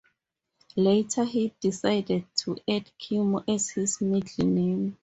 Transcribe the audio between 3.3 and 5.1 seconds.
as his middle name.